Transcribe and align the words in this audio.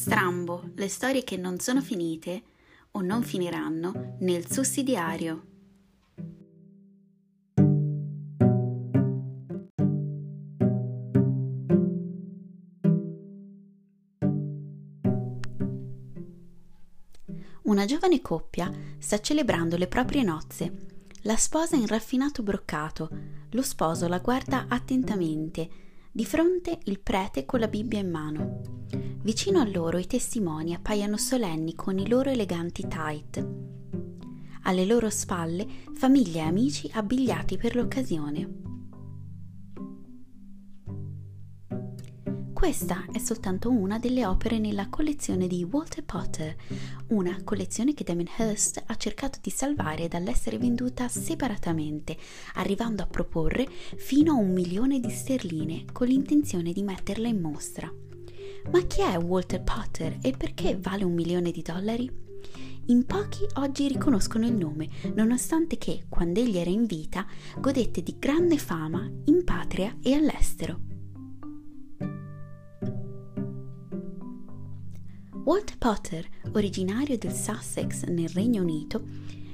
Strambo, 0.00 0.70
le 0.76 0.88
storie 0.88 1.22
che 1.24 1.36
non 1.36 1.58
sono 1.58 1.82
finite 1.82 2.42
o 2.92 3.02
non 3.02 3.22
finiranno 3.22 4.16
nel 4.20 4.50
sussidiario. 4.50 5.44
Una 17.64 17.84
giovane 17.84 18.22
coppia 18.22 18.72
sta 18.96 19.20
celebrando 19.20 19.76
le 19.76 19.86
proprie 19.86 20.22
nozze. 20.22 20.86
La 21.24 21.36
sposa 21.36 21.76
in 21.76 21.86
raffinato 21.86 22.42
broccato, 22.42 23.10
lo 23.50 23.60
sposo 23.60 24.08
la 24.08 24.18
guarda 24.18 24.64
attentamente, 24.66 25.89
di 26.12 26.24
fronte 26.24 26.78
il 26.84 27.00
prete 27.00 27.44
con 27.44 27.60
la 27.60 27.68
Bibbia 27.68 28.00
in 28.00 28.10
mano. 28.10 28.60
Vicino 29.22 29.60
a 29.60 29.68
loro 29.68 29.98
i 29.98 30.06
testimoni 30.06 30.74
appaiono 30.74 31.16
solenni 31.16 31.74
con 31.74 31.98
i 31.98 32.08
loro 32.08 32.30
eleganti 32.30 32.86
tight. 32.88 33.46
Alle 34.62 34.84
loro 34.84 35.08
spalle 35.08 35.66
famiglie 35.94 36.40
e 36.40 36.42
amici 36.42 36.90
abbigliati 36.92 37.56
per 37.56 37.76
l'occasione. 37.76 38.69
Questa 42.60 43.06
è 43.10 43.16
soltanto 43.16 43.70
una 43.70 43.98
delle 43.98 44.26
opere 44.26 44.58
nella 44.58 44.90
collezione 44.90 45.46
di 45.46 45.64
Walter 45.64 46.04
Potter, 46.04 46.54
una 47.06 47.40
collezione 47.42 47.94
che 47.94 48.04
Damien 48.04 48.28
Hirst 48.38 48.82
ha 48.84 48.96
cercato 48.96 49.38
di 49.40 49.48
salvare 49.48 50.08
dall'essere 50.08 50.58
venduta 50.58 51.08
separatamente, 51.08 52.18
arrivando 52.56 53.02
a 53.02 53.06
proporre 53.06 53.66
fino 53.96 54.32
a 54.32 54.36
un 54.36 54.52
milione 54.52 55.00
di 55.00 55.08
sterline 55.08 55.86
con 55.90 56.08
l'intenzione 56.08 56.72
di 56.72 56.82
metterla 56.82 57.28
in 57.28 57.40
mostra. 57.40 57.90
Ma 58.70 58.80
chi 58.82 59.00
è 59.00 59.16
Walter 59.16 59.62
Potter 59.62 60.18
e 60.20 60.32
perché 60.36 60.76
vale 60.78 61.04
un 61.04 61.14
milione 61.14 61.52
di 61.52 61.62
dollari? 61.62 62.12
In 62.88 63.06
pochi 63.06 63.46
oggi 63.54 63.88
riconoscono 63.88 64.44
il 64.44 64.54
nome, 64.54 64.86
nonostante 65.14 65.78
che, 65.78 66.04
quando 66.10 66.40
egli 66.40 66.58
era 66.58 66.68
in 66.68 66.84
vita, 66.84 67.26
godette 67.58 68.02
di 68.02 68.16
grande 68.18 68.58
fama 68.58 69.10
in 69.24 69.44
patria 69.44 69.96
e 70.02 70.12
all'estero. 70.12 70.89
Walter 75.44 75.78
Potter, 75.78 76.28
originario 76.52 77.16
del 77.18 77.32
Sussex 77.32 78.04
nel 78.04 78.28
Regno 78.28 78.62
Unito, 78.62 79.02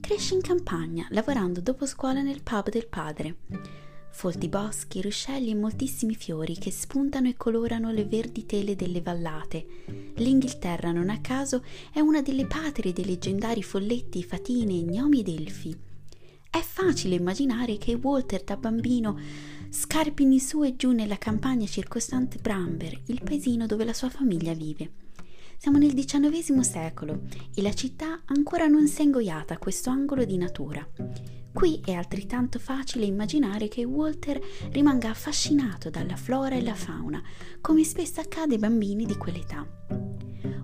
cresce 0.00 0.34
in 0.34 0.40
campagna 0.40 1.06
lavorando 1.10 1.60
dopo 1.60 1.86
scuola 1.86 2.22
nel 2.22 2.42
pub 2.42 2.68
del 2.68 2.86
padre 2.86 3.36
folti 4.10 4.48
boschi, 4.48 5.00
ruscelli 5.00 5.50
e 5.50 5.54
moltissimi 5.54 6.14
fiori 6.14 6.54
che 6.58 6.70
spuntano 6.70 7.28
e 7.28 7.36
colorano 7.36 7.90
le 7.90 8.04
verdi 8.04 8.44
tele 8.44 8.76
delle 8.76 9.00
vallate. 9.00 9.66
L'Inghilterra, 10.16 10.92
non 10.92 11.08
a 11.08 11.20
caso, 11.20 11.64
è 11.90 12.00
una 12.00 12.20
delle 12.20 12.44
patrie 12.46 12.92
dei 12.92 13.06
leggendari 13.06 13.62
folletti, 13.62 14.22
fatine, 14.22 14.82
gnomi 14.82 15.20
ed 15.20 15.28
elfi. 15.28 15.74
È 16.50 16.60
facile 16.60 17.14
immaginare 17.14 17.78
che 17.78 17.94
Walter 17.94 18.42
da 18.42 18.56
bambino 18.56 19.18
scarpini 19.70 20.40
su 20.40 20.64
e 20.64 20.74
giù 20.76 20.90
nella 20.90 21.16
campagna 21.16 21.66
circostante 21.66 22.38
Bramber, 22.38 23.00
il 23.06 23.22
paesino 23.22 23.66
dove 23.66 23.84
la 23.84 23.94
sua 23.94 24.10
famiglia 24.10 24.52
vive. 24.52 24.90
Siamo 25.60 25.76
nel 25.76 25.92
XIX 25.92 26.60
secolo 26.60 27.24
e 27.54 27.60
la 27.60 27.74
città 27.74 28.22
ancora 28.24 28.66
non 28.66 28.88
si 28.88 29.02
è 29.02 29.04
ingoiata 29.04 29.52
a 29.52 29.58
questo 29.58 29.90
angolo 29.90 30.24
di 30.24 30.38
natura. 30.38 30.88
Qui 31.52 31.82
è 31.84 31.92
altrettanto 31.92 32.58
facile 32.58 33.04
immaginare 33.04 33.68
che 33.68 33.84
Walter 33.84 34.40
rimanga 34.70 35.10
affascinato 35.10 35.90
dalla 35.90 36.16
flora 36.16 36.54
e 36.54 36.62
la 36.62 36.74
fauna, 36.74 37.22
come 37.60 37.84
spesso 37.84 38.20
accade 38.20 38.54
ai 38.54 38.58
bambini 38.58 39.04
di 39.04 39.18
quell'età. 39.18 39.66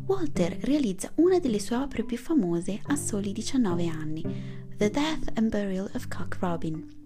Walter 0.07 0.57
realizza 0.63 1.13
una 1.17 1.41
delle 1.41 1.61
sue 1.61 1.77
opere 1.77 2.05
più 2.05 2.17
famose 2.17 2.81
a 2.85 2.97
soli 2.97 3.33
19 3.33 3.89
anni, 3.89 4.23
The 4.79 4.89
Death 4.89 5.33
and 5.35 5.51
Burial 5.51 5.91
of 5.93 6.09
Cock 6.09 6.39
Robin. 6.41 7.06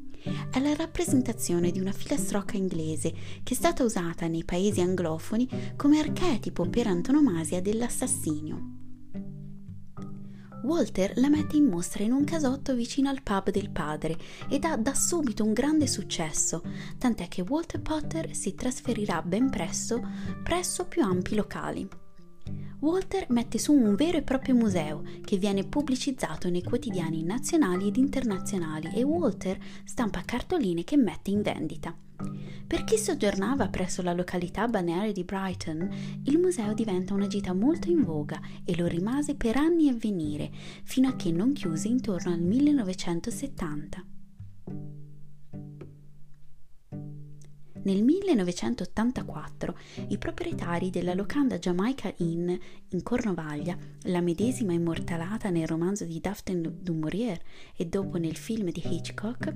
È 0.51 0.59
la 0.61 0.75
rappresentazione 0.75 1.71
di 1.71 1.81
una 1.81 1.93
filastrocca 1.93 2.57
inglese 2.57 3.13
che 3.43 3.55
è 3.55 3.57
stata 3.57 3.85
usata 3.85 4.27
nei 4.27 4.45
paesi 4.45 4.81
anglofoni 4.81 5.49
come 5.77 5.99
archetipo 5.99 6.69
per 6.69 6.87
antonomasia 6.87 7.61
dell'assassinio. 7.61 8.79
Walter 10.63 11.13
la 11.17 11.31
mette 11.31 11.57
in 11.57 11.65
mostra 11.65 12.03
in 12.03 12.13
un 12.13 12.25
casotto 12.25 12.75
vicino 12.75 13.09
al 13.09 13.23
pub 13.23 13.51
del 13.51 13.71
padre 13.71 14.17
ed 14.49 14.65
ha 14.65 14.77
da 14.77 14.95
subito 14.95 15.43
un 15.43 15.53
grande 15.53 15.87
successo, 15.87 16.63
tant'è 16.99 17.29
che 17.29 17.43
Walter 17.43 17.81
Potter 17.81 18.35
si 18.35 18.55
trasferirà 18.55 19.23
ben 19.23 19.49
presto 19.49 20.07
presso 20.43 20.85
più 20.85 21.03
ampi 21.03 21.35
locali. 21.35 21.89
Walter 22.81 23.27
mette 23.29 23.59
su 23.59 23.75
un 23.75 23.95
vero 23.95 24.17
e 24.17 24.23
proprio 24.23 24.55
museo 24.55 25.03
che 25.23 25.37
viene 25.37 25.65
pubblicizzato 25.65 26.49
nei 26.49 26.63
quotidiani 26.63 27.23
nazionali 27.23 27.89
ed 27.89 27.97
internazionali 27.99 28.91
e 28.95 29.03
Walter 29.03 29.59
stampa 29.85 30.23
cartoline 30.23 30.83
che 30.83 30.97
mette 30.97 31.31
in 31.31 31.43
vendita. 31.43 31.95
Per 32.67 32.85
chi 32.85 32.97
soggiornava 32.97 33.69
presso 33.69 34.01
la 34.01 34.15
località 34.15 34.67
balneare 34.67 35.13
di 35.13 35.25
Brighton, 35.25 35.91
il 36.25 36.39
museo 36.39 36.73
diventa 36.73 37.13
una 37.13 37.27
gita 37.27 37.53
molto 37.53 37.91
in 37.91 38.03
voga 38.03 38.41
e 38.65 38.75
lo 38.75 38.87
rimase 38.87 39.35
per 39.35 39.57
anni 39.57 39.91
a 39.91 39.95
venire, 39.95 40.51
fino 40.83 41.09
a 41.09 41.17
che 41.17 41.33
non 41.33 41.53
chiuse 41.53 41.89
intorno 41.89 42.33
al 42.33 42.41
1970. 42.41 44.20
Nel 47.83 48.03
1984 48.03 49.79
i 50.09 50.19
proprietari 50.19 50.91
della 50.91 51.15
locanda 51.15 51.59
Jamaica 51.59 52.13
Inn 52.19 52.55
in 52.89 53.03
Cornovaglia, 53.03 53.77
la 54.03 54.21
medesima 54.21 54.75
immortalata 54.75 55.49
nel 55.49 55.67
romanzo 55.67 56.05
di 56.05 56.21
Daphne 56.21 56.61
du 56.61 56.95
Maurier 56.95 57.41
e 57.75 57.87
dopo 57.87 58.19
nel 58.19 58.37
film 58.37 58.71
di 58.71 58.83
Hitchcock, 58.85 59.55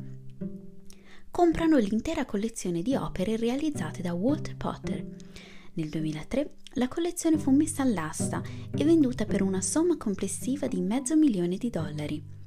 comprano 1.31 1.77
l'intera 1.77 2.25
collezione 2.25 2.81
di 2.81 2.95
opere 2.95 3.37
realizzate 3.37 4.01
da 4.01 4.15
Walter 4.15 4.57
Potter. 4.57 5.05
Nel 5.75 5.91
2003 5.91 6.55
la 6.75 6.89
collezione 6.89 7.37
fu 7.37 7.51
messa 7.51 7.83
all'asta 7.83 8.43
e 8.75 8.85
venduta 8.85 9.27
per 9.27 9.43
una 9.43 9.61
somma 9.61 9.99
complessiva 9.99 10.67
di 10.67 10.81
mezzo 10.81 11.15
milione 11.15 11.57
di 11.59 11.69
dollari. 11.69 12.44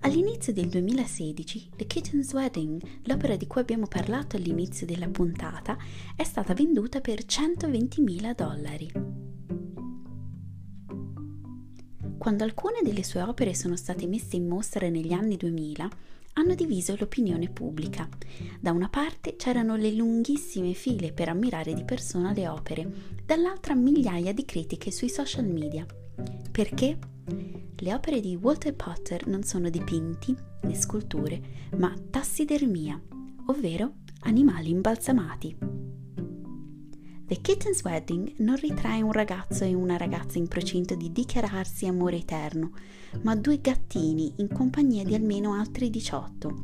All'inizio 0.00 0.52
del 0.52 0.68
2016, 0.68 1.70
The 1.76 1.86
Kitten's 1.86 2.32
Wedding, 2.32 2.82
l'opera 3.04 3.36
di 3.36 3.46
cui 3.46 3.60
abbiamo 3.60 3.86
parlato 3.86 4.36
all'inizio 4.36 4.84
della 4.84 5.08
puntata, 5.08 5.76
è 6.16 6.24
stata 6.24 6.54
venduta 6.54 7.00
per 7.00 7.20
120.000 7.24 8.34
dollari. 8.34 8.90
Quando 12.18 12.44
alcune 12.44 12.80
delle 12.82 13.02
sue 13.02 13.22
opere 13.22 13.54
sono 13.54 13.76
state 13.76 14.06
messe 14.06 14.36
in 14.36 14.46
mostra 14.46 14.88
negli 14.88 15.12
anni 15.12 15.36
2000, 15.36 15.90
hanno 16.34 16.54
diviso 16.54 16.94
l'opinione 16.98 17.48
pubblica. 17.48 18.08
Da 18.60 18.70
una 18.72 18.88
parte 18.88 19.36
c'erano 19.36 19.76
le 19.76 19.92
lunghissime 19.92 20.72
file 20.72 21.12
per 21.12 21.28
ammirare 21.28 21.74
di 21.74 21.84
persona 21.84 22.32
le 22.32 22.48
opere, 22.48 22.90
dall'altra 23.24 23.74
migliaia 23.74 24.32
di 24.32 24.44
critiche 24.44 24.90
sui 24.90 25.08
social 25.08 25.46
media. 25.46 25.86
Perché? 26.50 26.98
Le 27.76 27.94
opere 27.94 28.20
di 28.20 28.36
Walter 28.36 28.74
Potter 28.74 29.26
non 29.26 29.42
sono 29.42 29.68
dipinti 29.68 30.36
né 30.62 30.74
sculture, 30.74 31.40
ma 31.76 31.92
tassidermia, 32.10 33.00
ovvero 33.46 33.94
animali 34.20 34.70
imbalsamati. 34.70 35.71
The 37.32 37.40
Kitten's 37.40 37.82
Wedding 37.82 38.34
non 38.40 38.56
ritrae 38.56 39.00
un 39.00 39.10
ragazzo 39.10 39.64
e 39.64 39.72
una 39.72 39.96
ragazza 39.96 40.36
in 40.36 40.48
procinto 40.48 40.94
di 40.94 41.10
dichiararsi 41.12 41.86
amore 41.86 42.18
eterno, 42.18 42.72
ma 43.22 43.34
due 43.34 43.58
gattini 43.58 44.34
in 44.36 44.52
compagnia 44.52 45.02
di 45.02 45.14
almeno 45.14 45.54
altri 45.54 45.88
18. 45.88 46.54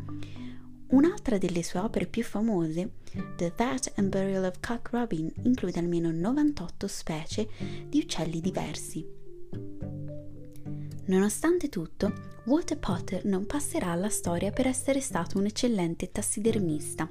Un'altra 0.88 1.38
delle 1.38 1.62
sue 1.62 1.80
opere 1.80 2.04
più 2.04 2.22
famose, 2.22 2.96
The 3.38 3.54
That 3.54 3.92
and 3.96 4.10
Burial 4.10 4.44
of 4.44 4.60
Cock 4.60 4.90
Robin, 4.90 5.32
include 5.44 5.78
almeno 5.78 6.10
98 6.10 6.86
specie 6.86 7.48
di 7.88 8.00
uccelli 8.00 8.42
diversi. 8.42 9.06
Nonostante 11.06 11.70
tutto, 11.70 12.12
Walter 12.44 12.78
Potter 12.78 13.24
non 13.24 13.46
passerà 13.46 13.92
alla 13.92 14.10
storia 14.10 14.50
per 14.50 14.66
essere 14.66 15.00
stato 15.00 15.38
un 15.38 15.46
eccellente 15.46 16.10
tassidermista. 16.10 17.08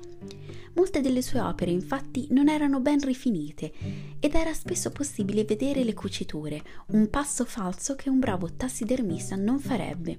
Molte 0.77 1.01
delle 1.01 1.23
sue 1.23 1.39
opere 1.39 1.71
infatti 1.71 2.27
non 2.29 2.49
erano 2.49 2.79
ben 2.79 2.99
rifinite 2.99 3.73
ed 4.19 4.35
era 4.35 4.53
spesso 4.53 4.91
possibile 4.91 5.43
vedere 5.43 5.83
le 5.83 5.95
cuciture, 5.95 6.61
un 6.89 7.09
passo 7.09 7.45
falso 7.45 7.95
che 7.95 8.11
un 8.11 8.19
bravo 8.19 8.53
tassidermista 8.53 9.35
non 9.35 9.57
farebbe. 9.57 10.17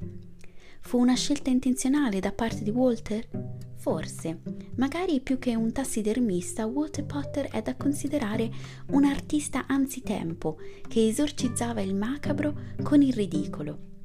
Fu 0.81 0.99
una 0.99 1.14
scelta 1.14 1.49
intenzionale 1.49 2.19
da 2.19 2.32
parte 2.32 2.64
di 2.64 2.70
Walter? 2.70 3.28
Forse. 3.76 4.40
Magari 4.75 5.20
più 5.20 5.38
che 5.38 5.55
un 5.55 5.70
tassidermista, 5.70 6.66
Walter 6.66 7.04
Potter 7.04 7.50
è 7.50 7.62
da 7.62 7.76
considerare 7.76 8.50
un 8.90 9.04
artista 9.04 9.66
anzitempo 9.69 10.58
che 10.88 11.06
esorcizzava 11.06 11.82
il 11.82 11.94
macabro 11.94 12.75
con 12.82 13.00
il 13.00 13.12
ridicolo 13.12 13.97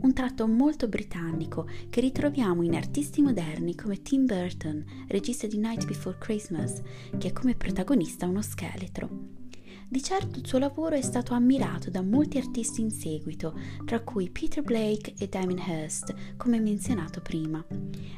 un 0.00 0.12
tratto 0.12 0.46
molto 0.46 0.88
britannico 0.88 1.68
che 1.90 2.00
ritroviamo 2.00 2.62
in 2.62 2.74
artisti 2.74 3.22
moderni 3.22 3.74
come 3.74 4.02
Tim 4.02 4.26
Burton, 4.26 4.84
regista 5.08 5.46
di 5.46 5.58
Night 5.58 5.86
Before 5.86 6.16
Christmas, 6.18 6.80
che 7.18 7.28
ha 7.28 7.32
come 7.32 7.54
protagonista 7.54 8.26
uno 8.26 8.42
scheletro. 8.42 9.42
Di 9.86 10.02
certo 10.02 10.38
il 10.38 10.46
suo 10.46 10.58
lavoro 10.58 10.96
è 10.96 11.02
stato 11.02 11.34
ammirato 11.34 11.90
da 11.90 12.02
molti 12.02 12.38
artisti 12.38 12.80
in 12.80 12.90
seguito, 12.90 13.56
tra 13.84 14.00
cui 14.00 14.30
Peter 14.30 14.62
Blake 14.62 15.14
e 15.18 15.28
Damien 15.28 15.58
Hirst, 15.58 16.14
come 16.36 16.58
menzionato 16.58 17.20
prima. 17.20 17.64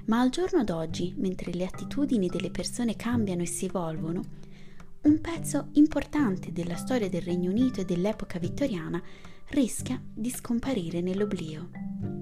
Ma 0.06 0.20
al 0.20 0.30
giorno 0.30 0.64
d'oggi, 0.64 1.14
mentre 1.18 1.52
le 1.52 1.66
attitudini 1.66 2.28
delle 2.28 2.50
persone 2.50 2.96
cambiano 2.96 3.42
e 3.42 3.46
si 3.46 3.66
evolvono, 3.66 4.22
un 5.06 5.20
pezzo 5.20 5.68
importante 5.74 6.50
della 6.50 6.74
storia 6.74 7.08
del 7.08 7.22
Regno 7.22 7.48
Unito 7.48 7.80
e 7.80 7.84
dell'epoca 7.84 8.40
vittoriana 8.40 9.00
rischia 9.50 10.02
di 10.02 10.30
scomparire 10.30 11.00
nell'oblio. 11.00 12.15